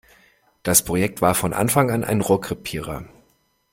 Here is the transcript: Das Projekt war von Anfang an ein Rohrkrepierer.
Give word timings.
Das 0.63 0.83
Projekt 0.83 1.21
war 1.21 1.35
von 1.35 1.53
Anfang 1.53 1.91
an 1.91 2.03
ein 2.03 2.21
Rohrkrepierer. 2.21 3.05